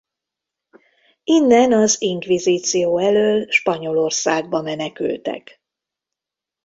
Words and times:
Innen 1.23 1.71
az 1.73 2.01
inkvizíció 2.01 2.97
elől 2.97 3.45
Spanyolországba 3.51 4.61
menekültek. 4.61 5.61